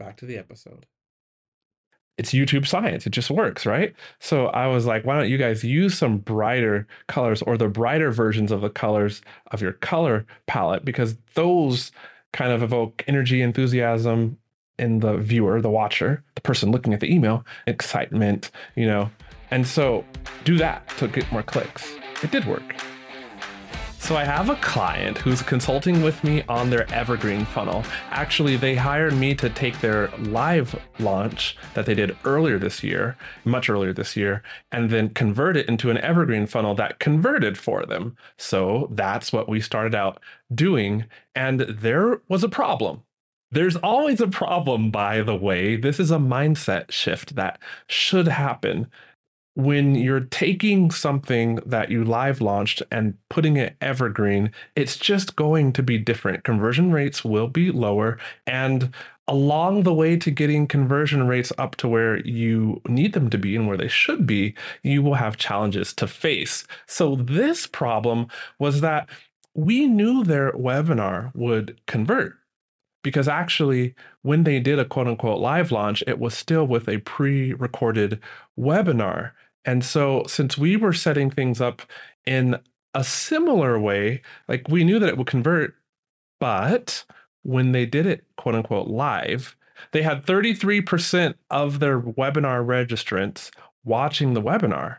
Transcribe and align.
Back 0.00 0.16
to 0.16 0.26
the 0.26 0.36
episode 0.36 0.86
it's 2.20 2.32
YouTube 2.32 2.66
science. 2.66 3.06
It 3.06 3.10
just 3.10 3.30
works, 3.30 3.64
right? 3.64 3.94
So 4.18 4.48
I 4.48 4.66
was 4.66 4.84
like, 4.84 5.06
why 5.06 5.16
don't 5.16 5.30
you 5.30 5.38
guys 5.38 5.64
use 5.64 5.96
some 5.96 6.18
brighter 6.18 6.86
colors 7.06 7.40
or 7.40 7.56
the 7.56 7.68
brighter 7.68 8.10
versions 8.10 8.52
of 8.52 8.60
the 8.60 8.68
colors 8.68 9.22
of 9.50 9.62
your 9.62 9.72
color 9.72 10.26
palette 10.46 10.84
because 10.84 11.16
those 11.32 11.92
kind 12.34 12.52
of 12.52 12.62
evoke 12.62 13.02
energy, 13.08 13.40
enthusiasm 13.40 14.36
in 14.78 15.00
the 15.00 15.16
viewer, 15.16 15.62
the 15.62 15.70
watcher, 15.70 16.22
the 16.34 16.42
person 16.42 16.70
looking 16.70 16.92
at 16.92 17.00
the 17.00 17.10
email, 17.10 17.42
excitement, 17.66 18.50
you 18.76 18.86
know. 18.86 19.10
And 19.50 19.66
so 19.66 20.04
do 20.44 20.58
that 20.58 20.86
to 20.98 21.08
get 21.08 21.32
more 21.32 21.42
clicks. 21.42 21.90
It 22.22 22.30
did 22.30 22.44
work. 22.44 22.76
So 24.10 24.16
I 24.16 24.24
have 24.24 24.50
a 24.50 24.56
client 24.56 25.18
who's 25.18 25.40
consulting 25.40 26.02
with 26.02 26.24
me 26.24 26.42
on 26.48 26.68
their 26.68 26.92
evergreen 26.92 27.44
funnel. 27.44 27.84
Actually, 28.10 28.56
they 28.56 28.74
hired 28.74 29.14
me 29.14 29.36
to 29.36 29.48
take 29.48 29.80
their 29.80 30.08
live 30.18 30.74
launch 30.98 31.56
that 31.74 31.86
they 31.86 31.94
did 31.94 32.16
earlier 32.24 32.58
this 32.58 32.82
year, 32.82 33.16
much 33.44 33.70
earlier 33.70 33.92
this 33.92 34.16
year, 34.16 34.42
and 34.72 34.90
then 34.90 35.10
convert 35.10 35.56
it 35.56 35.68
into 35.68 35.90
an 35.90 35.98
evergreen 35.98 36.48
funnel 36.48 36.74
that 36.74 36.98
converted 36.98 37.56
for 37.56 37.86
them. 37.86 38.16
So 38.36 38.88
that's 38.90 39.32
what 39.32 39.48
we 39.48 39.60
started 39.60 39.94
out 39.94 40.20
doing. 40.52 41.04
And 41.36 41.60
there 41.60 42.20
was 42.28 42.42
a 42.42 42.48
problem. 42.48 43.04
There's 43.52 43.76
always 43.76 44.20
a 44.20 44.26
problem, 44.26 44.90
by 44.90 45.22
the 45.22 45.36
way. 45.36 45.76
This 45.76 46.00
is 46.00 46.10
a 46.10 46.18
mindset 46.18 46.90
shift 46.90 47.36
that 47.36 47.60
should 47.86 48.26
happen 48.26 48.88
when 49.64 49.94
you're 49.94 50.20
taking 50.20 50.90
something 50.90 51.56
that 51.66 51.90
you 51.90 52.04
live 52.04 52.40
launched 52.40 52.82
and 52.90 53.16
putting 53.28 53.56
it 53.56 53.76
evergreen, 53.80 54.52
it's 54.76 54.96
just 54.96 55.36
going 55.36 55.72
to 55.72 55.82
be 55.82 55.98
different. 55.98 56.44
Conversion 56.44 56.92
rates 56.92 57.24
will 57.24 57.48
be 57.48 57.70
lower. 57.70 58.18
And 58.46 58.94
along 59.28 59.82
the 59.82 59.94
way 59.94 60.16
to 60.16 60.30
getting 60.30 60.66
conversion 60.66 61.26
rates 61.26 61.52
up 61.58 61.76
to 61.76 61.88
where 61.88 62.18
you 62.26 62.80
need 62.88 63.12
them 63.12 63.30
to 63.30 63.38
be 63.38 63.54
and 63.54 63.68
where 63.68 63.76
they 63.76 63.88
should 63.88 64.26
be, 64.26 64.54
you 64.82 65.02
will 65.02 65.14
have 65.14 65.36
challenges 65.36 65.92
to 65.94 66.06
face. 66.06 66.66
So, 66.86 67.14
this 67.14 67.66
problem 67.66 68.26
was 68.58 68.80
that 68.80 69.08
we 69.54 69.86
knew 69.86 70.24
their 70.24 70.52
webinar 70.52 71.34
would 71.34 71.80
convert 71.86 72.34
because 73.02 73.28
actually 73.28 73.94
when 74.22 74.44
they 74.44 74.60
did 74.60 74.78
a 74.78 74.84
quote 74.84 75.08
unquote 75.08 75.40
live 75.40 75.72
launch 75.72 76.02
it 76.06 76.18
was 76.18 76.34
still 76.34 76.66
with 76.66 76.88
a 76.88 76.98
pre-recorded 76.98 78.20
webinar 78.58 79.32
and 79.64 79.84
so, 79.84 80.24
since 80.26 80.56
we 80.56 80.76
were 80.76 80.92
setting 80.92 81.30
things 81.30 81.60
up 81.60 81.82
in 82.26 82.58
a 82.94 83.04
similar 83.04 83.78
way, 83.78 84.22
like 84.48 84.68
we 84.68 84.84
knew 84.84 84.98
that 84.98 85.08
it 85.08 85.18
would 85.18 85.26
convert, 85.26 85.74
but 86.38 87.04
when 87.42 87.72
they 87.72 87.86
did 87.86 88.06
it, 88.06 88.24
quote 88.36 88.54
unquote, 88.54 88.88
live, 88.88 89.56
they 89.92 90.02
had 90.02 90.26
33% 90.26 91.34
of 91.50 91.78
their 91.78 92.00
webinar 92.00 92.64
registrants 92.64 93.50
watching 93.84 94.34
the 94.34 94.42
webinar. 94.42 94.98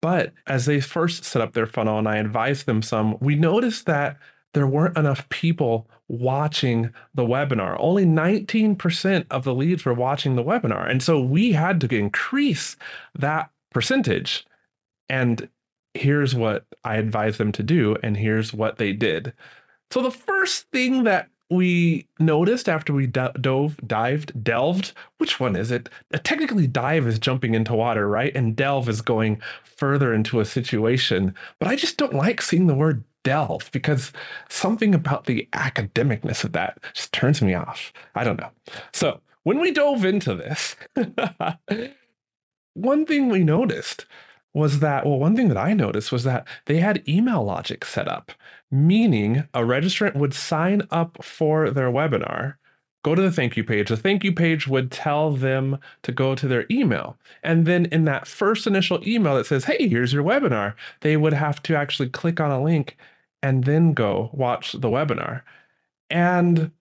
But 0.00 0.32
as 0.46 0.66
they 0.66 0.80
first 0.80 1.24
set 1.24 1.42
up 1.42 1.54
their 1.54 1.66
funnel 1.66 1.98
and 1.98 2.08
I 2.08 2.18
advised 2.18 2.66
them 2.66 2.82
some, 2.82 3.16
we 3.20 3.34
noticed 3.34 3.86
that 3.86 4.18
there 4.54 4.66
weren't 4.66 4.96
enough 4.96 5.28
people 5.28 5.88
watching 6.08 6.90
the 7.14 7.24
webinar. 7.24 7.76
Only 7.78 8.06
19% 8.06 9.26
of 9.30 9.44
the 9.44 9.54
leads 9.54 9.84
were 9.84 9.94
watching 9.94 10.36
the 10.36 10.44
webinar. 10.44 10.88
And 10.88 11.02
so 11.02 11.20
we 11.20 11.52
had 11.52 11.80
to 11.82 11.94
increase 11.94 12.76
that 13.18 13.50
percentage. 13.70 14.46
And 15.08 15.48
here's 15.94 16.34
what 16.34 16.66
I 16.84 16.96
advise 16.96 17.38
them 17.38 17.52
to 17.52 17.62
do, 17.62 17.96
and 18.02 18.16
here's 18.16 18.52
what 18.52 18.78
they 18.78 18.92
did. 18.92 19.32
So 19.90 20.02
the 20.02 20.10
first 20.10 20.70
thing 20.70 21.04
that 21.04 21.28
we 21.50 22.06
noticed 22.18 22.68
after 22.68 22.92
we 22.92 23.06
dove, 23.06 23.78
dived, 23.86 24.44
delved. 24.44 24.92
Which 25.16 25.40
one 25.40 25.56
is 25.56 25.70
it? 25.70 25.88
Technically, 26.22 26.66
dive 26.66 27.06
is 27.06 27.18
jumping 27.18 27.54
into 27.54 27.74
water, 27.74 28.06
right? 28.06 28.34
And 28.34 28.54
delve 28.54 28.88
is 28.88 29.00
going 29.00 29.40
further 29.64 30.12
into 30.12 30.40
a 30.40 30.44
situation. 30.44 31.34
But 31.58 31.68
I 31.68 31.76
just 31.76 31.96
don't 31.96 32.14
like 32.14 32.42
seeing 32.42 32.66
the 32.66 32.74
word 32.74 33.02
delve 33.24 33.70
because 33.72 34.12
something 34.48 34.94
about 34.94 35.24
the 35.24 35.48
academicness 35.52 36.44
of 36.44 36.52
that 36.52 36.78
just 36.92 37.12
turns 37.12 37.40
me 37.40 37.54
off. 37.54 37.92
I 38.14 38.24
don't 38.24 38.38
know. 38.38 38.50
So 38.92 39.20
when 39.44 39.58
we 39.58 39.70
dove 39.70 40.04
into 40.04 40.34
this, 40.34 40.76
one 42.78 43.06
thing 43.06 43.28
we 43.28 43.44
noticed 43.44 44.06
was 44.54 44.80
that, 44.80 45.04
well, 45.04 45.18
one 45.18 45.36
thing 45.36 45.48
that 45.48 45.56
I 45.56 45.72
noticed 45.72 46.10
was 46.10 46.24
that 46.24 46.46
they 46.66 46.78
had 46.78 47.06
email 47.08 47.44
logic 47.44 47.84
set 47.84 48.08
up, 48.08 48.32
meaning 48.70 49.44
a 49.54 49.60
registrant 49.60 50.16
would 50.16 50.34
sign 50.34 50.82
up 50.90 51.22
for 51.22 51.70
their 51.70 51.90
webinar, 51.90 52.54
go 53.04 53.14
to 53.14 53.22
the 53.22 53.30
thank 53.30 53.56
you 53.56 53.64
page. 53.64 53.88
The 53.88 53.96
thank 53.96 54.24
you 54.24 54.32
page 54.32 54.66
would 54.66 54.90
tell 54.90 55.30
them 55.30 55.78
to 56.02 56.12
go 56.12 56.34
to 56.34 56.48
their 56.48 56.66
email. 56.70 57.16
And 57.42 57.66
then 57.66 57.86
in 57.86 58.04
that 58.06 58.26
first 58.26 58.66
initial 58.66 59.06
email 59.06 59.36
that 59.36 59.46
says, 59.46 59.64
hey, 59.64 59.88
here's 59.88 60.12
your 60.12 60.24
webinar, 60.24 60.74
they 61.00 61.16
would 61.16 61.34
have 61.34 61.62
to 61.64 61.76
actually 61.76 62.08
click 62.08 62.40
on 62.40 62.50
a 62.50 62.62
link 62.62 62.96
and 63.42 63.64
then 63.64 63.92
go 63.92 64.30
watch 64.32 64.72
the 64.72 64.88
webinar. 64.88 65.42
And 66.10 66.72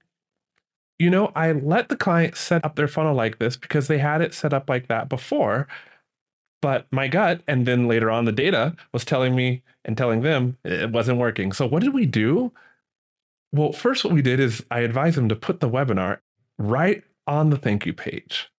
you 0.99 1.09
know, 1.09 1.31
I 1.35 1.51
let 1.51 1.89
the 1.89 1.95
client 1.95 2.35
set 2.35 2.65
up 2.65 2.75
their 2.75 2.87
funnel 2.87 3.13
like 3.13 3.37
this 3.37 3.55
because 3.55 3.87
they 3.87 3.99
had 3.99 4.21
it 4.21 4.33
set 4.33 4.53
up 4.53 4.67
like 4.69 4.87
that 4.87 5.09
before. 5.09 5.67
But 6.61 6.87
my 6.91 7.07
gut, 7.07 7.41
and 7.47 7.65
then 7.65 7.87
later 7.87 8.09
on 8.09 8.25
the 8.25 8.31
data 8.31 8.75
was 8.91 9.05
telling 9.05 9.35
me 9.35 9.61
and 9.85 9.97
telling 9.97 10.21
them 10.21 10.57
it 10.63 10.91
wasn't 10.91 11.19
working. 11.19 11.51
So 11.51 11.67
what 11.67 11.83
did 11.83 11.93
we 11.93 12.05
do? 12.05 12.51
Well, 13.51 13.71
first, 13.71 14.03
what 14.03 14.13
we 14.13 14.21
did 14.21 14.39
is 14.39 14.65
I 14.71 14.79
advised 14.79 15.17
them 15.17 15.29
to 15.29 15.35
put 15.35 15.59
the 15.59 15.69
webinar 15.69 16.19
right 16.57 17.03
on 17.27 17.49
the 17.49 17.57
thank 17.57 17.85
you 17.85 17.93
page. 17.93 18.51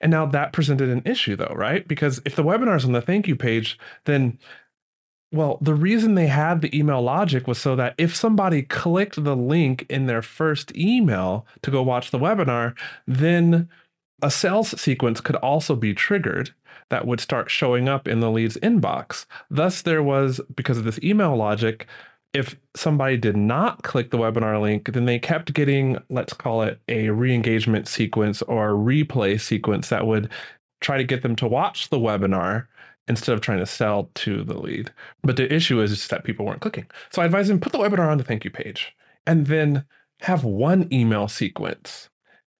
And 0.00 0.10
now 0.10 0.24
that 0.26 0.52
presented 0.52 0.88
an 0.88 1.02
issue, 1.04 1.36
though, 1.36 1.52
right? 1.54 1.86
Because 1.86 2.22
if 2.24 2.34
the 2.34 2.42
webinar 2.42 2.76
is 2.76 2.84
on 2.84 2.92
the 2.92 3.02
thank 3.02 3.28
you 3.28 3.36
page, 3.36 3.78
then 4.04 4.38
well, 5.32 5.58
the 5.60 5.74
reason 5.74 6.14
they 6.14 6.28
had 6.28 6.60
the 6.60 6.76
email 6.76 7.02
logic 7.02 7.46
was 7.46 7.58
so 7.58 7.74
that 7.76 7.94
if 7.98 8.14
somebody 8.14 8.62
clicked 8.62 9.22
the 9.22 9.36
link 9.36 9.84
in 9.90 10.06
their 10.06 10.22
first 10.22 10.74
email 10.76 11.46
to 11.62 11.70
go 11.70 11.82
watch 11.82 12.10
the 12.10 12.18
webinar, 12.18 12.76
then 13.06 13.68
a 14.22 14.30
sales 14.30 14.80
sequence 14.80 15.20
could 15.20 15.36
also 15.36 15.74
be 15.74 15.92
triggered 15.92 16.54
that 16.90 17.06
would 17.06 17.20
start 17.20 17.50
showing 17.50 17.88
up 17.88 18.06
in 18.06 18.20
the 18.20 18.30
lead's 18.30 18.56
inbox. 18.58 19.26
Thus, 19.50 19.82
there 19.82 20.02
was, 20.02 20.40
because 20.54 20.78
of 20.78 20.84
this 20.84 21.00
email 21.02 21.36
logic, 21.36 21.86
if 22.32 22.56
somebody 22.74 23.16
did 23.16 23.36
not 23.36 23.82
click 23.82 24.10
the 24.10 24.18
webinar 24.18 24.60
link, 24.60 24.92
then 24.92 25.06
they 25.06 25.18
kept 25.18 25.54
getting, 25.54 25.98
let's 26.10 26.32
call 26.32 26.62
it 26.62 26.80
a 26.88 27.08
re 27.10 27.34
engagement 27.34 27.88
sequence 27.88 28.42
or 28.42 28.70
replay 28.70 29.40
sequence 29.40 29.88
that 29.88 30.06
would 30.06 30.30
try 30.80 30.98
to 30.98 31.04
get 31.04 31.22
them 31.22 31.34
to 31.36 31.48
watch 31.48 31.88
the 31.88 31.98
webinar 31.98 32.66
instead 33.08 33.32
of 33.32 33.40
trying 33.40 33.58
to 33.58 33.66
sell 33.66 34.10
to 34.14 34.42
the 34.44 34.58
lead. 34.58 34.92
But 35.22 35.36
the 35.36 35.52
issue 35.52 35.80
is 35.80 35.90
just 35.90 36.10
that 36.10 36.24
people 36.24 36.44
weren't 36.44 36.60
clicking. 36.60 36.86
So 37.10 37.22
I 37.22 37.24
advise 37.24 37.48
them 37.48 37.60
put 37.60 37.72
the 37.72 37.78
webinar 37.78 38.10
on 38.10 38.18
the 38.18 38.24
thank 38.24 38.44
you 38.44 38.50
page 38.50 38.94
and 39.26 39.46
then 39.46 39.84
have 40.20 40.44
one 40.44 40.88
email 40.92 41.28
sequence. 41.28 42.10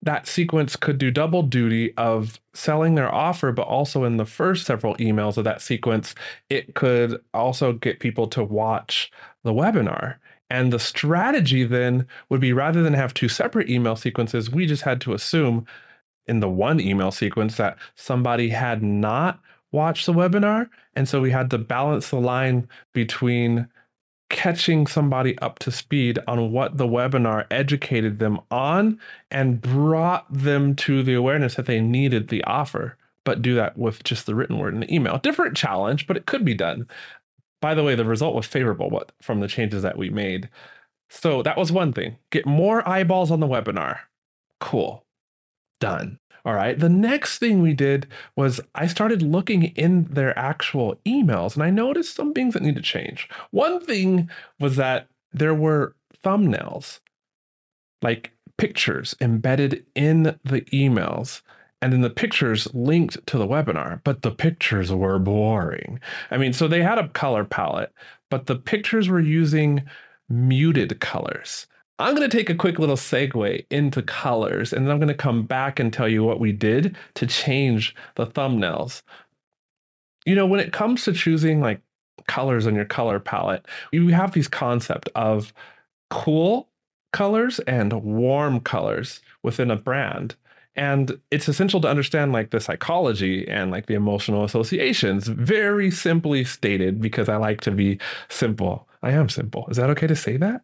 That 0.06 0.29
sequence 0.29 0.76
could 0.76 0.99
do 0.99 1.11
double 1.11 1.43
duty 1.43 1.93
of 1.97 2.41
selling 2.55 2.94
their 2.94 3.12
offer, 3.12 3.50
but 3.50 3.67
also 3.67 4.05
in 4.05 4.19
the 4.19 4.25
first 4.25 4.64
several 4.64 4.94
emails 4.99 5.37
of 5.37 5.43
that 5.44 5.61
sequence, 5.61 6.14
it 6.49 6.76
could 6.76 7.20
also 7.35 7.73
get 7.73 7.99
people 7.99 8.29
to 8.29 8.44
watch 8.44 9.11
the 9.43 9.53
webinar. 9.53 10.19
And 10.49 10.73
the 10.73 10.79
strategy 10.79 11.64
then 11.64 12.06
would 12.29 12.41
be 12.41 12.53
rather 12.53 12.85
than 12.85 12.94
have 12.94 13.14
two 13.14 13.29
separate 13.29 13.69
email 13.69 13.97
sequences, 13.97 14.49
we 14.49 14.64
just 14.64 14.85
had 14.85 15.00
to 15.00 15.12
assume 15.12 15.67
in 16.29 16.38
the 16.38 16.49
one 16.49 16.79
email 16.79 17.11
sequence 17.11 17.56
that 17.56 17.76
somebody 17.97 18.50
had 18.50 18.85
not 18.85 19.41
watched 19.73 20.06
the 20.06 20.12
webinar. 20.12 20.69
And 20.94 21.09
so 21.09 21.20
we 21.20 21.32
had 21.32 21.50
to 21.50 21.59
balance 21.59 22.11
the 22.11 22.20
line 22.20 22.69
between 22.93 23.67
catching 24.28 24.87
somebody 24.87 25.38
up 25.38 25.58
to 25.61 25.70
speed 25.70 26.19
on 26.26 26.50
what 26.52 26.76
the 26.78 26.87
webinar 26.87 27.46
educated 27.50 28.19
them 28.19 28.40
on 28.50 28.99
and 29.31 29.61
brought 29.61 30.26
them 30.32 30.75
to 30.75 31.02
the 31.02 31.14
awareness 31.14 31.55
that 31.55 31.67
they 31.67 31.81
needed 31.81 32.28
the 32.28 32.43
offer, 32.44 32.96
but 33.25 33.43
do 33.43 33.55
that 33.55 33.78
with 33.78 34.02
just 34.05 34.26
the 34.26 34.34
written 34.34 34.58
word 34.58 34.75
in 34.75 34.81
the 34.81 34.94
email. 34.94 35.19
Different 35.19 35.56
challenge, 35.56 36.06
but 36.06 36.17
it 36.17 36.26
could 36.26 36.44
be 36.44 36.55
done. 36.55 36.88
By 37.61 37.75
the 37.75 37.84
way, 37.84 37.94
the 37.94 38.05
result 38.05 38.34
was 38.34 38.46
favorable 38.46 38.90
what, 38.90 39.12
from 39.20 39.40
the 39.40 39.49
changes 39.49 39.82
that 39.82 39.96
we 39.96 40.11
made. 40.11 40.49
So 41.08 41.43
that 41.43 41.56
was 41.56 41.70
one 41.70 41.93
thing. 41.93 42.17
Get 42.31 42.46
more 42.46 42.87
eyeballs 42.88 43.31
on 43.31 43.40
the 43.40 43.46
webinar. 43.46 43.99
Cool. 44.61 45.05
Done. 45.78 46.19
All 46.47 46.55
right. 46.55 46.79
The 46.79 46.89
next 46.89 47.39
thing 47.39 47.61
we 47.61 47.75
did 47.75 48.07
was 48.37 48.61
I 48.73 48.87
started 48.87 49.21
looking 49.21 49.65
in 49.65 50.05
their 50.05 50.39
actual 50.39 51.01
emails 51.05 51.55
and 51.55 51.65
I 51.65 51.71
noticed 51.71 52.15
some 52.15 52.33
things 52.33 52.55
that 52.55 52.63
need 52.63 52.77
to 52.77 52.83
change. 52.83 53.29
One 53.51 53.85
thing 53.85 54.31
was 54.61 54.77
that 54.77 55.09
there 55.33 55.55
were 55.55 55.97
thumbnails, 56.25 57.01
like 58.01 58.31
pictures 58.59 59.17
embedded 59.21 59.85
in 59.97 60.39
the 60.45 60.63
emails. 60.73 61.43
And 61.83 61.93
then 61.93 62.01
the 62.01 62.11
pictures 62.11 62.73
linked 62.73 63.27
to 63.27 63.39
the 63.39 63.47
webinar, 63.47 64.01
but 64.05 64.23
the 64.23 64.31
pictures 64.31 64.93
were 64.93 65.19
boring. 65.19 65.99
I 66.31 66.37
mean, 66.37 66.53
so 66.53 66.69
they 66.69 66.83
had 66.83 66.99
a 66.99 67.09
color 67.09 67.45
palette, 67.45 67.93
but 68.31 68.47
the 68.47 68.57
pictures 68.57 69.09
were 69.09 69.21
using 69.21 69.83
muted 70.29 71.01
colors. 71.01 71.67
I'm 71.99 72.15
going 72.15 72.29
to 72.29 72.37
take 72.37 72.51
a 72.51 72.55
quick 72.55 72.79
little 72.79 72.97
segue 72.97 73.65
into 73.71 74.03
colors, 74.03 74.73
and 74.73 74.85
then 74.85 74.93
I'm 74.93 74.99
going 74.99 75.09
to 75.09 75.15
come 75.15 75.45
back 75.45 75.81
and 75.81 75.93
tell 75.93 76.09
you 76.09 76.23
what 76.23 76.41
we 76.41 76.53
did 76.53 76.95
to 77.15 77.27
change 77.27 77.95
the 78.17 78.27
thumbnails. 78.27 79.03
You 80.27 80.35
know, 80.35 80.47
when 80.47 80.61
it 80.61 80.73
comes 80.73 81.05
to 81.05 81.13
choosing 81.13 81.61
like 81.61 81.81
colors 82.27 82.67
on 82.67 82.75
your 82.75 82.85
color 82.85 83.19
palette, 83.19 83.65
you 83.93 84.09
have 84.09 84.33
these 84.33 84.49
concept 84.49 85.09
of 85.15 85.55
cool 86.11 86.69
colors 87.13 87.61
and 87.61 87.93
warm 87.93 88.61
colors 88.61 89.21
within 89.43 89.71
a 89.71 89.77
brand. 89.77 90.35
And 90.75 91.19
it's 91.31 91.49
essential 91.49 91.81
to 91.81 91.89
understand 91.89 92.33
like 92.33 92.51
the 92.51 92.61
psychology 92.61 93.49
and 93.49 93.71
like 93.71 93.87
the 93.87 93.95
emotional 93.95 94.45
associations, 94.45 95.29
very 95.29 95.91
simply 95.91 96.45
stated, 96.45 97.01
because 97.01 97.31
I 97.31 97.37
like 97.37 97.63
to 97.63 97.71
be 97.71 97.99
simple. 98.29 98.87
I 99.03 99.13
am 99.13 99.31
simple. 99.31 99.67
Is 99.71 99.79
that 99.79 99.89
okay 99.91 100.07
to 100.07 100.17
say 100.17 100.37
that? 100.37 100.61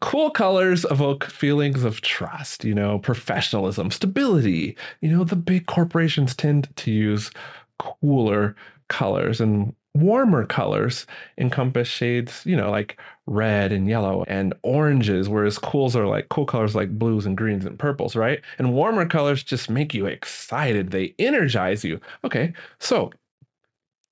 Cool 0.00 0.30
colors 0.30 0.86
evoke 0.90 1.24
feelings 1.24 1.84
of 1.84 2.00
trust, 2.00 2.64
you 2.64 2.74
know, 2.74 2.98
professionalism, 2.98 3.90
stability. 3.90 4.76
You 5.00 5.10
know, 5.10 5.24
the 5.24 5.36
big 5.36 5.66
corporations 5.66 6.34
tend 6.34 6.74
to 6.76 6.90
use 6.90 7.30
cooler 7.78 8.56
colors 8.88 9.40
and 9.40 9.74
warmer 9.94 10.46
colors 10.46 11.06
encompass 11.36 11.88
shades, 11.88 12.42
you 12.46 12.56
know, 12.56 12.70
like 12.70 12.98
red 13.26 13.72
and 13.72 13.88
yellow 13.88 14.24
and 14.28 14.54
oranges, 14.62 15.28
whereas 15.28 15.58
cools 15.58 15.96
are 15.96 16.06
like 16.06 16.28
cool 16.28 16.46
colors 16.46 16.74
like 16.74 16.98
blues 16.98 17.26
and 17.26 17.36
greens 17.36 17.64
and 17.64 17.78
purples, 17.78 18.16
right? 18.16 18.40
And 18.58 18.72
warmer 18.72 19.06
colors 19.06 19.42
just 19.42 19.68
make 19.68 19.92
you 19.92 20.06
excited. 20.06 20.90
They 20.90 21.14
energize 21.18 21.84
you. 21.84 22.00
Okay, 22.24 22.52
so 22.78 23.10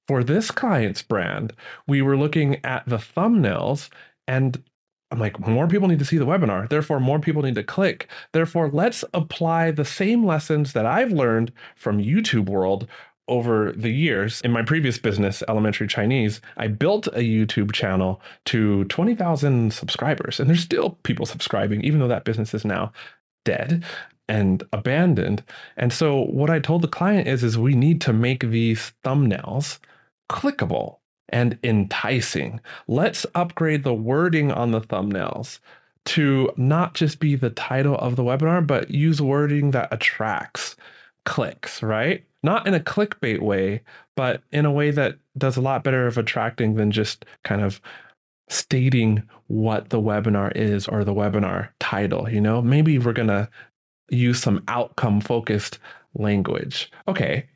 for 0.07 0.25
this 0.25 0.51
client's 0.51 1.03
brand, 1.03 1.53
we 1.87 2.03
were 2.03 2.17
looking 2.17 2.65
at 2.65 2.85
the 2.87 2.97
thumbnails 2.97 3.89
and 4.27 4.63
I'm 5.11 5.19
like, 5.19 5.39
more 5.47 5.67
people 5.67 5.89
need 5.89 5.99
to 6.01 6.05
see 6.05 6.19
the 6.19 6.27
webinar. 6.27 6.69
Therefore, 6.69 7.01
more 7.01 7.19
people 7.19 7.43
need 7.43 7.55
to 7.55 7.63
click. 7.63 8.09
Therefore, 8.33 8.69
let's 8.69 9.05
apply 9.15 9.71
the 9.71 9.85
same 9.85 10.25
lessons 10.25 10.75
that 10.75 10.85
I've 10.85 11.13
learned 11.13 11.53
from 11.77 11.99
YouTube 12.03 12.49
world 12.49 12.87
over 13.27 13.73
the 13.73 13.91
years. 13.91 14.41
In 14.43 14.53
my 14.53 14.63
previous 14.63 14.99
business, 14.99 15.43
Elementary 15.49 15.87
Chinese, 15.87 16.41
I 16.57 16.69
built 16.69 17.07
a 17.09 17.21
YouTube 17.21 17.73
channel 17.73 18.21
to 18.47 18.85
20,000 18.85 19.73
subscribers, 19.73 20.41
and 20.41 20.49
there's 20.49 20.63
still 20.63 20.99
people 21.03 21.27
subscribing, 21.27 21.83
even 21.85 22.01
though 22.01 22.09
that 22.09 22.25
business 22.25 22.55
is 22.55 22.65
now 22.65 22.93
dead 23.45 23.85
and 24.29 24.63
abandoned. 24.73 25.43
And 25.77 25.93
so 25.93 26.23
what 26.23 26.51
I 26.51 26.59
told 26.59 26.83
the 26.83 26.89
client 26.89 27.29
is 27.29 27.43
is 27.43 27.57
we 27.57 27.75
need 27.75 28.01
to 28.03 28.13
make 28.13 28.41
these 28.51 28.93
thumbnails 29.05 29.79
clickable 30.31 30.99
and 31.29 31.59
enticing. 31.63 32.61
Let's 32.87 33.27
upgrade 33.35 33.85
the 33.85 33.95
wording 33.95 34.51
on 34.51 34.71
the 34.71 34.81
thumbnails 34.81 35.59
to 36.07 36.51
not 36.57 36.95
just 36.95 37.21
be 37.21 37.35
the 37.35 37.51
title 37.51 37.97
of 37.97 38.17
the 38.17 38.23
webinar, 38.23 38.67
but 38.67 38.91
use 38.91 39.21
wording 39.21 39.73
that 39.73 39.93
attracts 39.93 40.77
clicks, 41.25 41.83
right? 41.83 42.25
Not 42.43 42.67
in 42.67 42.75
a 42.75 42.81
clickbait 42.81 43.41
way, 43.41 43.83
but 44.17 44.43
in 44.51 44.65
a 44.65 44.73
way 44.73 44.91
that 44.91 45.19
does 45.37 45.57
a 45.57 45.61
lot 45.61 45.85
better 45.85 46.07
of 46.07 46.17
attracting 46.17 46.77
than 46.77 46.91
just 46.91 47.25
kind 47.45 47.61
of 47.61 47.81
stating 48.49 49.23
what 49.49 49.91
the 49.91 50.01
webinar 50.01 50.51
is 50.57 50.89
or 50.89 51.05
the 51.05 51.15
webinar 51.15 51.69
title. 51.79 52.31
You 52.31 52.41
know, 52.41 52.63
maybe 52.63 52.99
we're 52.99 53.13
going 53.13 53.29
to 53.29 53.49
use 54.09 54.41
some 54.41 54.63
outcome 54.69 55.21
focused 55.21 55.79
language. 56.15 56.91
Okay, 57.07 57.47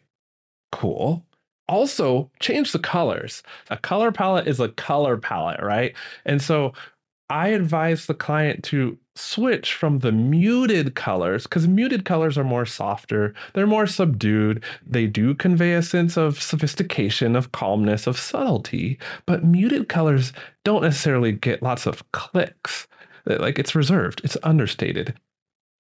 cool 0.71 1.25
also 1.73 2.31
change 2.39 2.73
the 2.73 2.79
colors. 2.79 3.43
A 3.71 3.79
color 3.79 4.13
palette 4.13 4.47
is 4.47 4.61
a 4.61 4.69
color 4.69 5.17
palette, 5.17 5.63
right? 5.63 5.95
And 6.27 6.43
so 6.43 6.75
I 7.31 7.49
advise 7.49 8.05
the 8.05 8.15
client 8.15 8.63
to 8.65 8.99
switch 9.17 9.73
from 9.73 10.01
the 10.01 10.13
muted 10.13 10.95
colors 10.95 11.45
because 11.45 11.67
muted 11.67 12.05
colors 12.05 12.37
are 12.37 12.45
more 12.45 12.67
softer, 12.67 13.35
they're 13.55 13.67
more 13.67 13.87
subdued. 13.87 14.63
They 14.87 15.07
do 15.07 15.35
convey 15.35 15.73
a 15.73 15.83
sense 15.83 16.19
of 16.19 16.43
sophistication, 16.43 17.35
of 17.37 17.53
calmness, 17.53 18.07
of 18.07 18.19
subtlety, 18.19 18.99
but 19.25 19.43
muted 19.43 19.89
colors 19.89 20.35
don't 20.65 20.83
necessarily 20.83 21.33
get 21.33 21.63
lots 21.63 21.87
of 21.87 22.11
clicks. 22.13 22.87
Like 23.25 23.59
it's 23.59 23.75
reserved, 23.75 24.21
it's 24.25 24.37
understated 24.43 25.15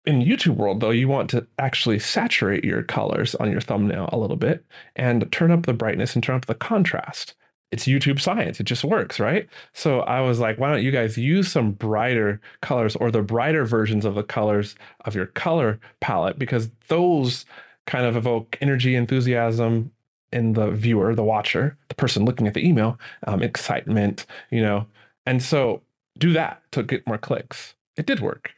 in 0.04 0.20
YouTube 0.20 0.56
world, 0.56 0.80
though, 0.80 0.90
you 0.90 1.08
want 1.08 1.30
to 1.30 1.46
actually 1.58 1.98
saturate 1.98 2.64
your 2.64 2.82
colors 2.82 3.34
on 3.36 3.50
your 3.50 3.60
thumbnail 3.60 4.08
a 4.12 4.18
little 4.18 4.36
bit 4.36 4.64
and 4.96 5.30
turn 5.30 5.50
up 5.50 5.66
the 5.66 5.72
brightness 5.72 6.14
and 6.14 6.24
turn 6.24 6.36
up 6.36 6.46
the 6.46 6.54
contrast. 6.54 7.34
It's 7.70 7.86
YouTube 7.86 8.20
science. 8.20 8.60
It 8.60 8.64
just 8.64 8.84
works, 8.84 9.18
right? 9.18 9.48
So 9.72 10.00
I 10.00 10.20
was 10.20 10.38
like, 10.38 10.58
why 10.58 10.70
don't 10.70 10.82
you 10.82 10.90
guys 10.90 11.16
use 11.16 11.50
some 11.50 11.72
brighter 11.72 12.40
colors 12.60 12.96
or 12.96 13.10
the 13.10 13.22
brighter 13.22 13.64
versions 13.64 14.04
of 14.04 14.14
the 14.14 14.22
colors 14.22 14.74
of 15.06 15.14
your 15.14 15.26
color 15.26 15.80
palette? 16.00 16.38
Because 16.38 16.70
those 16.88 17.46
kind 17.86 18.04
of 18.04 18.16
evoke 18.16 18.58
energy, 18.60 18.94
enthusiasm 18.94 19.90
in 20.32 20.52
the 20.52 20.70
viewer, 20.70 21.14
the 21.14 21.24
watcher, 21.24 21.78
the 21.88 21.94
person 21.94 22.24
looking 22.24 22.46
at 22.46 22.54
the 22.54 22.66
email, 22.66 22.98
um, 23.26 23.42
excitement, 23.42 24.26
you 24.50 24.60
know. 24.60 24.86
And 25.24 25.42
so 25.42 25.82
do 26.18 26.32
that 26.32 26.62
to 26.72 26.82
get 26.82 27.06
more 27.06 27.18
clicks. 27.18 27.74
It 27.96 28.06
did 28.06 28.20
work. 28.20 28.52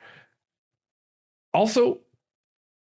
Also, 1.54 2.00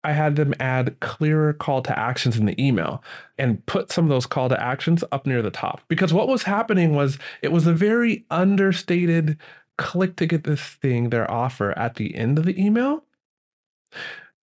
I 0.04 0.12
had 0.12 0.36
them 0.36 0.54
add 0.58 0.98
clearer 1.00 1.52
call 1.52 1.82
to 1.82 1.96
actions 1.96 2.36
in 2.36 2.46
the 2.46 2.60
email 2.60 3.02
and 3.38 3.64
put 3.66 3.92
some 3.92 4.04
of 4.04 4.08
those 4.08 4.26
call 4.26 4.48
to 4.48 4.60
actions 4.60 5.04
up 5.12 5.26
near 5.26 5.42
the 5.42 5.50
top. 5.50 5.82
Because 5.86 6.12
what 6.12 6.26
was 6.26 6.44
happening 6.44 6.94
was 6.94 7.18
it 7.40 7.52
was 7.52 7.66
a 7.66 7.72
very 7.72 8.24
understated 8.30 9.38
click 9.78 10.16
to 10.16 10.26
get 10.26 10.44
this 10.44 10.60
thing, 10.60 11.10
their 11.10 11.30
offer 11.30 11.76
at 11.78 11.94
the 11.94 12.16
end 12.16 12.38
of 12.38 12.44
the 12.44 12.60
email. 12.60 13.04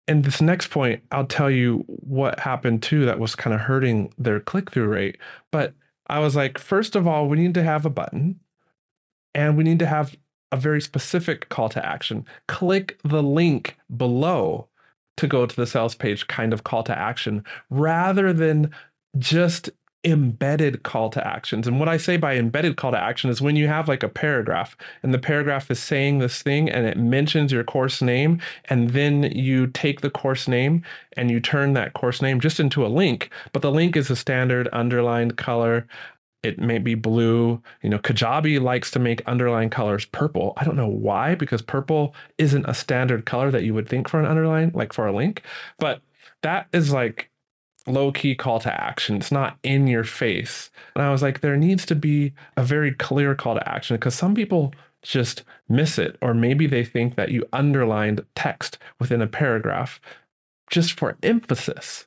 And 0.07 0.23
this 0.23 0.41
next 0.41 0.69
point, 0.69 1.03
I'll 1.11 1.25
tell 1.25 1.51
you 1.51 1.83
what 1.87 2.39
happened 2.41 2.83
too 2.83 3.05
that 3.05 3.19
was 3.19 3.35
kind 3.35 3.53
of 3.53 3.61
hurting 3.61 4.13
their 4.17 4.39
click 4.39 4.71
through 4.71 4.87
rate. 4.87 5.17
But 5.51 5.73
I 6.07 6.19
was 6.19 6.35
like, 6.35 6.57
first 6.57 6.95
of 6.95 7.07
all, 7.07 7.27
we 7.27 7.37
need 7.37 7.53
to 7.55 7.63
have 7.63 7.85
a 7.85 7.91
button 7.91 8.39
and 9.33 9.55
we 9.55 9.63
need 9.63 9.79
to 9.79 9.85
have 9.85 10.15
a 10.51 10.57
very 10.57 10.81
specific 10.81 11.49
call 11.49 11.69
to 11.69 11.85
action. 11.85 12.25
Click 12.47 12.99
the 13.03 13.23
link 13.23 13.77
below 13.95 14.67
to 15.17 15.27
go 15.27 15.45
to 15.45 15.55
the 15.55 15.67
sales 15.67 15.95
page 15.95 16.27
kind 16.27 16.53
of 16.53 16.63
call 16.63 16.83
to 16.83 16.97
action 16.97 17.43
rather 17.69 18.31
than 18.31 18.71
just 19.17 19.69
embedded 20.05 20.81
call 20.81 21.09
to 21.09 21.27
actions. 21.27 21.67
And 21.67 21.77
what 21.77 21.89
I 21.89 21.97
say 21.97 22.15
by 22.15 22.35
embedded 22.35 22.77
call 22.77 22.91
to 22.91 22.97
action 22.97 23.29
is 23.29 23.41
when 23.41 23.57
you 23.57 23.67
have 23.67 23.89
like 23.89 24.01
a 24.01 24.07
paragraph 24.07 24.77
and 25.03 25.13
the 25.13 25.19
paragraph 25.19 25.69
is 25.69 25.79
saying 25.79 26.19
this 26.19 26.41
thing 26.41 26.69
and 26.69 26.85
it 26.85 26.97
mentions 26.97 27.51
your 27.51 27.65
course 27.65 28.01
name, 28.01 28.39
and 28.65 28.91
then 28.91 29.23
you 29.23 29.67
take 29.67 29.99
the 29.99 30.09
course 30.09 30.47
name 30.47 30.83
and 31.17 31.29
you 31.29 31.41
turn 31.41 31.73
that 31.73 31.93
course 31.93 32.21
name 32.21 32.39
just 32.39 32.61
into 32.61 32.85
a 32.85 32.87
link, 32.87 33.29
but 33.51 33.61
the 33.61 33.71
link 33.71 33.97
is 33.97 34.09
a 34.09 34.15
standard 34.15 34.69
underlined 34.71 35.37
color. 35.37 35.85
It 36.41 36.57
may 36.57 36.77
be 36.77 36.95
blue. 36.95 37.61
You 37.81 37.89
know, 37.89 37.99
Kajabi 37.99 38.61
likes 38.61 38.91
to 38.91 38.99
make 38.99 39.27
underline 39.27 39.69
colors 39.69 40.05
purple. 40.05 40.53
I 40.57 40.63
don't 40.63 40.77
know 40.77 40.87
why, 40.87 41.35
because 41.35 41.61
purple 41.61 42.15
isn't 42.37 42.65
a 42.65 42.73
standard 42.73 43.25
color 43.25 43.51
that 43.51 43.63
you 43.63 43.73
would 43.73 43.89
think 43.89 44.07
for 44.07 44.19
an 44.19 44.25
underline, 44.25 44.71
like 44.73 44.93
for 44.93 45.05
a 45.05 45.15
link. 45.15 45.43
But 45.79 46.01
that 46.41 46.67
is 46.71 46.93
like 46.93 47.29
low 47.87 48.11
key 48.11 48.35
call 48.35 48.59
to 48.61 48.81
action. 48.81 49.17
It's 49.17 49.31
not 49.31 49.57
in 49.63 49.87
your 49.87 50.03
face. 50.03 50.69
And 50.95 51.03
I 51.03 51.11
was 51.11 51.21
like, 51.21 51.41
there 51.41 51.57
needs 51.57 51.85
to 51.87 51.95
be 51.95 52.33
a 52.55 52.63
very 52.63 52.93
clear 52.93 53.35
call 53.35 53.55
to 53.55 53.69
action 53.69 53.97
because 53.97 54.15
some 54.15 54.35
people 54.35 54.73
just 55.01 55.43
miss 55.67 55.97
it, 55.97 56.17
or 56.21 56.33
maybe 56.33 56.67
they 56.67 56.83
think 56.83 57.15
that 57.15 57.31
you 57.31 57.45
underlined 57.53 58.25
text 58.35 58.77
within 58.99 59.21
a 59.21 59.27
paragraph 59.27 59.99
just 60.69 60.91
for 60.93 61.17
emphasis, 61.23 62.05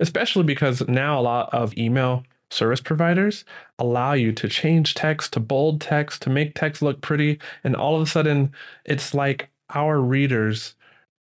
especially 0.00 0.42
because 0.42 0.86
now 0.88 1.20
a 1.20 1.22
lot 1.22 1.52
of 1.52 1.76
email 1.76 2.24
service 2.50 2.80
providers 2.80 3.44
allow 3.78 4.12
you 4.12 4.32
to 4.32 4.48
change 4.48 4.94
text 4.94 5.32
to 5.32 5.40
bold 5.40 5.80
text 5.80 6.22
to 6.22 6.30
make 6.30 6.54
text 6.54 6.80
look 6.80 7.00
pretty 7.00 7.38
and 7.62 7.76
all 7.76 7.96
of 7.96 8.02
a 8.02 8.06
sudden 8.06 8.52
it's 8.84 9.12
like 9.12 9.50
our 9.70 10.00
readers 10.00 10.74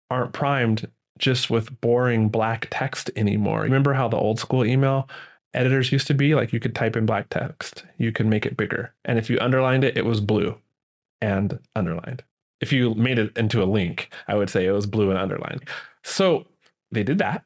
aren't 0.09 0.33
primed 0.33 0.89
just 1.17 1.49
with 1.49 1.79
boring 1.81 2.29
black 2.29 2.67
text 2.69 3.09
anymore. 3.15 3.61
Remember 3.61 3.93
how 3.93 4.07
the 4.07 4.17
old 4.17 4.39
school 4.39 4.65
email 4.65 5.07
editors 5.53 5.91
used 5.91 6.07
to 6.07 6.13
be? 6.13 6.35
Like 6.35 6.51
you 6.51 6.59
could 6.59 6.75
type 6.75 6.95
in 6.95 7.05
black 7.05 7.29
text, 7.29 7.85
you 7.97 8.11
could 8.11 8.25
make 8.25 8.45
it 8.45 8.57
bigger. 8.57 8.93
And 9.05 9.17
if 9.17 9.29
you 9.29 9.37
underlined 9.39 9.83
it, 9.83 9.97
it 9.97 10.05
was 10.05 10.21
blue 10.21 10.57
and 11.21 11.59
underlined. 11.75 12.23
If 12.61 12.71
you 12.71 12.93
made 12.95 13.19
it 13.19 13.37
into 13.37 13.61
a 13.61 13.65
link, 13.65 14.09
I 14.27 14.35
would 14.35 14.49
say 14.49 14.65
it 14.65 14.71
was 14.71 14.85
blue 14.85 15.09
and 15.09 15.19
underlined. 15.19 15.67
So 16.03 16.47
they 16.91 17.03
did 17.03 17.17
that. 17.19 17.43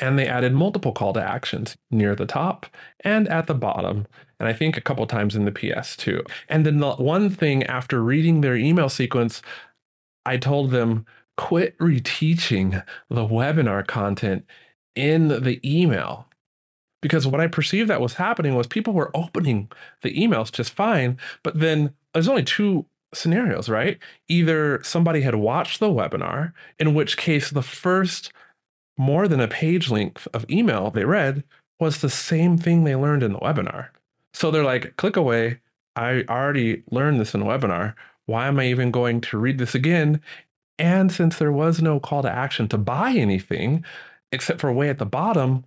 And 0.00 0.18
they 0.18 0.26
added 0.26 0.54
multiple 0.54 0.92
call 0.92 1.12
to 1.12 1.22
actions 1.22 1.76
near 1.90 2.14
the 2.14 2.26
top 2.26 2.66
and 3.00 3.28
at 3.28 3.46
the 3.46 3.54
bottom. 3.54 4.06
And 4.38 4.48
I 4.48 4.52
think 4.52 4.76
a 4.76 4.80
couple 4.80 5.06
times 5.06 5.36
in 5.36 5.44
the 5.44 5.52
PS 5.52 5.96
too. 5.96 6.24
And 6.48 6.64
then 6.64 6.78
the 6.78 6.92
one 6.94 7.30
thing 7.30 7.64
after 7.64 8.02
reading 8.02 8.40
their 8.40 8.56
email 8.56 8.88
sequence, 8.88 9.42
I 10.24 10.38
told 10.38 10.70
them, 10.70 11.06
quit 11.36 11.78
reteaching 11.78 12.84
the 13.08 13.26
webinar 13.26 13.86
content 13.86 14.44
in 14.94 15.28
the 15.28 15.60
email. 15.64 16.26
Because 17.02 17.26
what 17.26 17.40
I 17.40 17.46
perceived 17.46 17.88
that 17.88 18.00
was 18.00 18.14
happening 18.14 18.54
was 18.54 18.66
people 18.66 18.92
were 18.92 19.10
opening 19.14 19.70
the 20.02 20.14
emails 20.14 20.52
just 20.52 20.72
fine, 20.72 21.18
but 21.42 21.58
then 21.58 21.94
there's 22.12 22.28
only 22.28 22.42
two 22.42 22.84
scenarios, 23.14 23.68
right? 23.68 23.98
Either 24.28 24.82
somebody 24.82 25.22
had 25.22 25.34
watched 25.34 25.80
the 25.80 25.88
webinar, 25.88 26.52
in 26.78 26.94
which 26.94 27.16
case 27.16 27.50
the 27.50 27.62
first 27.62 28.32
more 29.00 29.26
than 29.26 29.40
a 29.40 29.48
page 29.48 29.90
length 29.90 30.28
of 30.34 30.44
email 30.50 30.90
they 30.90 31.06
read 31.06 31.42
was 31.80 31.98
the 31.98 32.10
same 32.10 32.58
thing 32.58 32.84
they 32.84 32.94
learned 32.94 33.22
in 33.22 33.32
the 33.32 33.38
webinar. 33.38 33.88
So 34.34 34.50
they're 34.50 34.62
like, 34.62 34.94
click 34.96 35.16
away. 35.16 35.60
I 35.96 36.24
already 36.28 36.82
learned 36.90 37.18
this 37.18 37.32
in 37.32 37.40
the 37.40 37.46
webinar. 37.46 37.94
Why 38.26 38.46
am 38.46 38.60
I 38.60 38.66
even 38.66 38.90
going 38.90 39.22
to 39.22 39.38
read 39.38 39.56
this 39.56 39.74
again? 39.74 40.20
And 40.78 41.10
since 41.10 41.36
there 41.38 41.50
was 41.50 41.80
no 41.80 41.98
call 41.98 42.22
to 42.22 42.30
action 42.30 42.68
to 42.68 42.78
buy 42.78 43.12
anything, 43.12 43.84
except 44.30 44.60
for 44.60 44.70
way 44.70 44.90
at 44.90 44.98
the 44.98 45.06
bottom, 45.06 45.64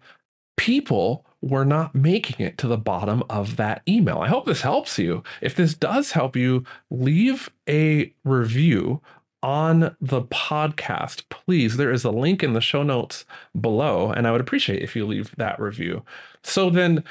people 0.56 1.26
were 1.42 1.66
not 1.66 1.96
making 1.96 2.46
it 2.46 2.58
to 2.60 2.68
the 2.68 2.78
bottom 2.78 3.24
of 3.32 3.58
that 3.58 3.82
email. 3.88 4.20
I 4.20 4.28
hope 4.28 4.46
this 4.46 4.62
helps 4.62 5.00
you. 5.00 5.24
If 5.42 5.56
this 5.56 5.74
does 5.74 6.12
help 6.12 6.36
you, 6.36 6.64
leave 6.92 7.50
a 7.68 8.14
review 8.24 9.02
on 9.44 9.96
the 10.02 10.22
podcast. 10.24 11.24
Please, 11.30 11.78
there 11.78 11.92
is 11.92 12.04
a 12.04 12.12
link 12.12 12.42
in 12.42 12.54
the 12.54 12.62
show 12.62 12.82
notes 12.82 13.26
below, 13.60 14.12
and 14.12 14.26
I 14.26 14.32
would 14.32 14.42
appreciate 14.42 14.82
if 14.82 14.96
you 14.96 15.06
leave 15.06 15.36
that 15.36 15.60
review. 15.60 16.04
So 16.42 16.70
then, 16.70 17.04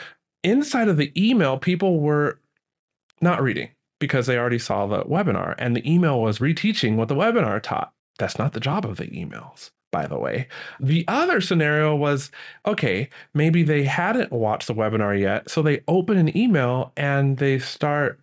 inside 0.43 0.89
of 0.89 0.97
the 0.97 1.13
email, 1.17 1.59
people 1.59 2.01
were 2.01 2.41
not 3.21 3.43
reading 3.43 3.71
because 4.01 4.27
they 4.27 4.37
already 4.37 4.59
saw 4.59 4.87
the 4.87 5.05
webinar 5.05 5.55
and 5.59 5.77
the 5.77 5.91
email 5.91 6.21
was 6.21 6.41
reteaching 6.41 6.97
what 6.97 7.07
the 7.07 7.15
webinar 7.15 7.63
taught. 7.63 7.93
That's 8.19 8.37
not 8.37 8.53
the 8.53 8.61
job 8.61 8.85
of 8.85 8.97
the 8.97 9.07
emails, 9.07 9.71
by 9.93 10.07
the 10.07 10.19
way. 10.19 10.49
The 10.81 11.05
other 11.07 11.41
scenario 11.41 11.95
was 11.95 12.33
okay, 12.67 13.09
maybe 13.33 13.63
they 13.63 13.85
hadn't 13.85 14.33
watched 14.33 14.67
the 14.67 14.75
webinar 14.75 15.19
yet. 15.19 15.49
So 15.49 15.63
they 15.63 15.83
open 15.87 16.19
an 16.19 16.37
email 16.37 16.93
and 16.97 17.37
they 17.37 17.61
start 17.61 18.19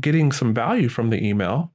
getting 0.00 0.30
some 0.30 0.54
value 0.54 0.88
from 0.88 1.10
the 1.10 1.22
email, 1.24 1.72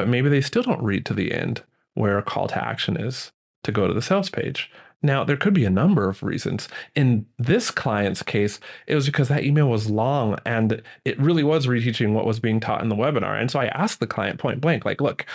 but 0.00 0.08
maybe 0.08 0.30
they 0.30 0.40
still 0.40 0.62
don't 0.62 0.82
read 0.82 1.04
to 1.04 1.12
the 1.12 1.30
end 1.30 1.62
where 1.92 2.16
a 2.16 2.22
call 2.22 2.48
to 2.48 2.56
action 2.56 2.96
is 2.96 3.32
to 3.62 3.70
go 3.70 3.86
to 3.86 3.92
the 3.92 4.00
sales 4.00 4.30
page. 4.30 4.70
Now, 5.02 5.24
there 5.24 5.36
could 5.36 5.52
be 5.52 5.66
a 5.66 5.70
number 5.70 6.08
of 6.08 6.22
reasons. 6.22 6.70
In 6.94 7.26
this 7.38 7.70
client's 7.70 8.22
case, 8.22 8.60
it 8.86 8.94
was 8.94 9.04
because 9.04 9.28
that 9.28 9.44
email 9.44 9.68
was 9.68 9.90
long 9.90 10.38
and 10.46 10.80
it 11.04 11.20
really 11.20 11.42
was 11.44 11.66
reteaching 11.66 12.14
what 12.14 12.24
was 12.24 12.40
being 12.40 12.60
taught 12.60 12.82
in 12.82 12.88
the 12.88 12.96
webinar. 12.96 13.38
And 13.38 13.50
so 13.50 13.60
I 13.60 13.66
asked 13.66 14.00
the 14.00 14.06
client 14.06 14.40
point 14.40 14.62
blank, 14.62 14.86
like, 14.86 15.02
look, 15.02 15.26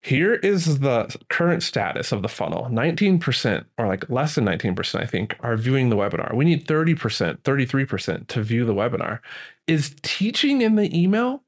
here 0.00 0.34
is 0.34 0.78
the 0.78 1.12
current 1.28 1.64
status 1.64 2.12
of 2.12 2.22
the 2.22 2.28
funnel 2.28 2.68
19%, 2.70 3.64
or 3.78 3.88
like 3.88 4.08
less 4.08 4.36
than 4.36 4.44
19%, 4.44 5.00
I 5.00 5.06
think, 5.06 5.34
are 5.40 5.56
viewing 5.56 5.90
the 5.90 5.96
webinar. 5.96 6.32
We 6.36 6.44
need 6.44 6.68
30%, 6.68 7.38
33% 7.38 8.28
to 8.28 8.42
view 8.44 8.64
the 8.64 8.74
webinar. 8.74 9.18
Is 9.66 9.96
teaching 10.02 10.62
in 10.62 10.76
the 10.76 10.96
email 10.96 11.42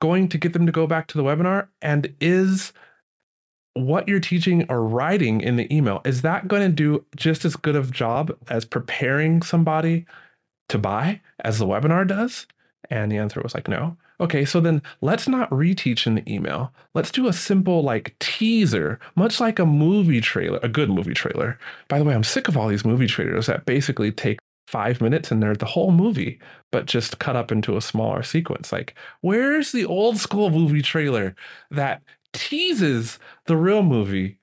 going 0.00 0.28
to 0.28 0.38
get 0.38 0.52
them 0.52 0.66
to 0.66 0.72
go 0.72 0.86
back 0.86 1.06
to 1.08 1.18
the 1.18 1.24
webinar? 1.24 1.68
And 1.82 2.14
is 2.20 2.72
what 3.74 4.08
you're 4.08 4.20
teaching 4.20 4.64
or 4.68 4.84
writing 4.84 5.40
in 5.40 5.56
the 5.56 5.74
email 5.74 6.00
is 6.04 6.22
that 6.22 6.48
going 6.48 6.62
to 6.62 6.74
do 6.74 7.04
just 7.16 7.44
as 7.44 7.56
good 7.56 7.76
of 7.76 7.90
job 7.90 8.36
as 8.48 8.64
preparing 8.64 9.42
somebody 9.42 10.06
to 10.68 10.78
buy 10.78 11.20
as 11.40 11.58
the 11.58 11.66
webinar 11.66 12.06
does? 12.06 12.46
And 12.90 13.10
the 13.10 13.18
answer 13.18 13.40
was 13.42 13.54
like 13.54 13.68
no. 13.68 13.96
Okay 14.20 14.44
so 14.44 14.60
then 14.60 14.80
let's 15.00 15.26
not 15.26 15.50
reteach 15.50 16.06
in 16.06 16.14
the 16.14 16.32
email. 16.32 16.72
Let's 16.94 17.10
do 17.10 17.26
a 17.26 17.32
simple 17.32 17.82
like 17.82 18.14
teaser 18.20 19.00
much 19.16 19.40
like 19.40 19.58
a 19.58 19.66
movie 19.66 20.20
trailer 20.20 20.60
a 20.62 20.68
good 20.68 20.90
movie 20.90 21.14
trailer. 21.14 21.58
By 21.88 21.98
the 21.98 22.04
way 22.04 22.14
i'm 22.14 22.24
sick 22.24 22.46
of 22.46 22.56
all 22.56 22.68
these 22.68 22.84
movie 22.84 23.08
trailers 23.08 23.46
that 23.46 23.66
basically 23.66 24.12
take 24.12 24.38
five 24.66 25.00
minutes 25.00 25.30
and 25.30 25.42
they're 25.42 25.54
the 25.54 25.66
whole 25.66 25.92
movie, 25.92 26.40
but 26.72 26.86
just 26.86 27.18
cut 27.18 27.36
up 27.36 27.52
into 27.52 27.76
a 27.76 27.82
smaller 27.82 28.22
sequence. 28.22 28.72
Like, 28.72 28.94
where's 29.20 29.72
the 29.72 29.84
old 29.84 30.18
school 30.18 30.50
movie 30.50 30.82
trailer 30.82 31.34
that 31.70 32.02
teases 32.32 33.18
the 33.46 33.56
real 33.56 33.82
movie 33.82 34.38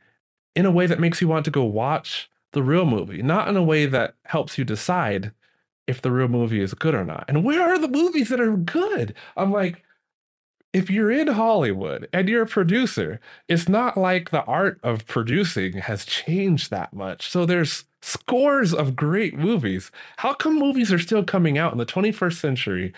in 0.55 0.65
a 0.65 0.71
way 0.71 0.85
that 0.85 0.99
makes 0.99 1.21
you 1.21 1.27
want 1.27 1.45
to 1.45 1.51
go 1.51 1.63
watch 1.63 2.29
the 2.53 2.63
real 2.63 2.85
movie, 2.85 3.21
not 3.21 3.47
in 3.47 3.55
a 3.55 3.63
way 3.63 3.85
that 3.85 4.15
helps 4.25 4.57
you 4.57 4.63
decide 4.63 5.31
if 5.87 6.01
the 6.01 6.11
real 6.11 6.27
movie 6.27 6.61
is 6.61 6.73
good 6.73 6.93
or 6.93 7.03
not. 7.03 7.25
And 7.27 7.43
where 7.43 7.61
are 7.61 7.79
the 7.79 7.87
movies 7.87 8.29
that 8.29 8.39
are 8.39 8.55
good? 8.55 9.13
I'm 9.35 9.51
like, 9.51 9.83
if 10.73 10.89
you're 10.89 11.11
in 11.11 11.27
Hollywood 11.27 12.07
and 12.13 12.29
you're 12.29 12.43
a 12.43 12.47
producer, 12.47 13.19
it's 13.47 13.67
not 13.67 13.97
like 13.97 14.29
the 14.29 14.43
art 14.45 14.79
of 14.83 15.05
producing 15.05 15.73
has 15.73 16.05
changed 16.05 16.71
that 16.71 16.93
much. 16.93 17.29
So 17.29 17.45
there's 17.45 17.85
scores 18.01 18.73
of 18.73 18.95
great 18.95 19.37
movies. 19.37 19.91
How 20.17 20.33
come 20.33 20.57
movies 20.57 20.91
are 20.93 20.99
still 20.99 21.23
coming 21.23 21.57
out 21.57 21.71
in 21.71 21.77
the 21.77 21.85
21st 21.85 22.39
century 22.39 22.93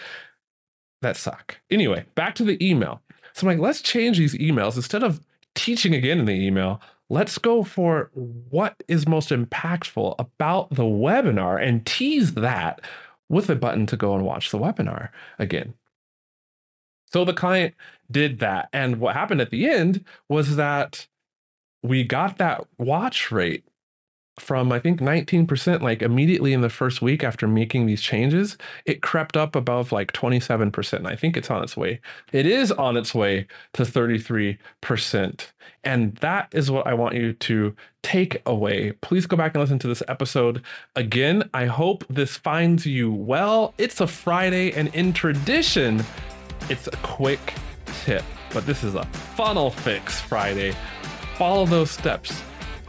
that 1.02 1.18
suck? 1.18 1.58
Anyway, 1.72 2.06
back 2.16 2.36
to 2.36 2.44
the 2.44 2.64
email. 2.66 3.02
So 3.34 3.48
I'm 3.48 3.58
like, 3.58 3.64
let's 3.64 3.82
change 3.82 4.20
these 4.20 4.36
emails. 4.36 4.76
Instead 4.76 5.04
of 5.04 5.20
teaching 5.56 5.96
again 5.96 6.20
in 6.20 6.26
the 6.26 6.34
email, 6.34 6.80
let's 7.10 7.40
go 7.40 7.64
for 7.64 8.12
what 8.14 8.84
is 8.88 9.08
most 9.08 9.30
impactful 9.30 10.16
about 10.20 10.70
the 10.70 10.84
webinar 10.84 11.62
and 11.62 11.86
tease 11.86 12.36
that 12.36 12.82
with 13.30 13.50
a 13.50 13.56
button 13.56 13.88
to 13.88 13.98
go 13.98 14.14
and 14.14 14.24
watch 14.24 14.52
the 14.52 14.60
webinar 14.60 15.10
again. 15.40 15.74
So 17.14 17.24
the 17.24 17.34
client 17.34 17.76
did 18.10 18.40
that. 18.40 18.70
And 18.74 19.00
what 19.00 19.16
happened 19.16 19.42
at 19.42 19.52
the 19.52 19.70
end 19.70 20.04
was 20.28 20.56
that 20.56 21.08
we 21.84 22.04
got 22.04 22.38
that 22.38 22.66
watch 22.78 23.32
rate 23.32 23.64
from 24.40 24.72
I 24.72 24.80
think 24.80 25.00
19%, 25.00 25.82
like 25.82 26.02
immediately 26.02 26.54
in 26.54 26.62
the 26.62 26.70
first 26.70 27.02
week 27.04 27.24
after 27.24 27.48
making 27.48 27.86
these 27.86 28.02
changes, 28.02 28.58
it 28.86 29.02
crept 29.02 29.38
up 29.38 29.56
above 29.56 29.92
like 29.92 30.12
27%. 30.12 30.94
And 30.94 31.08
I 31.08 31.16
think 31.16 31.38
it's 31.38 31.52
on 31.52 31.64
its 31.64 31.78
way. 31.78 32.02
It 32.32 32.48
is 32.48 32.72
on 32.72 32.98
its 32.98 33.14
way 33.14 33.46
to 33.74 33.84
33%. 33.84 34.58
And 35.84 36.16
that 36.16 36.48
is 36.52 36.72
what 36.72 36.88
I 36.88 36.96
want 36.96 37.16
you 37.16 37.34
to 37.34 37.76
take 38.02 38.42
away. 38.46 38.94
Please 39.02 39.28
go 39.28 39.38
back 39.38 39.54
and 39.54 39.62
listen 39.62 39.80
to 39.80 39.88
this 39.88 40.04
episode 40.08 40.64
again. 40.96 41.50
I 41.54 41.66
hope 41.66 42.04
this 42.10 42.36
finds 42.36 42.88
you 42.88 43.12
well. 43.12 43.76
It's 43.78 44.02
a 44.02 44.08
Friday, 44.08 44.72
and 44.72 44.94
in 44.96 45.14
tradition, 45.14 46.04
it's 46.70 46.88
a 46.88 46.98
quick 47.04 47.54
tip, 48.04 48.24
but 48.54 48.66
this 48.66 48.84
is 48.84 48.96
a 48.96 49.04
funnel 49.36 49.70
fix 49.70 50.20
Friday. 50.20 50.76
Follow 51.38 51.66
those 51.66 51.92
steps 51.92 52.42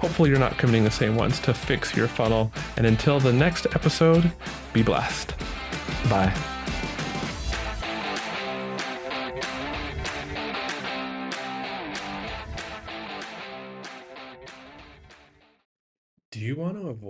Hopefully, 0.05 0.29
you're 0.29 0.39
not 0.39 0.59
committing 0.59 0.85
the 0.85 0.91
same 0.91 1.17
ones 1.17 1.41
to 1.41 1.55
fix 1.55 1.97
your 1.97 2.09
funnel. 2.09 2.53
And 2.77 2.87
until 2.87 3.21
the 3.21 3.33
next 3.33 3.67
episode, 3.75 4.31
be 4.75 4.83
blessed. 4.83 5.35
Bye. 6.11 6.54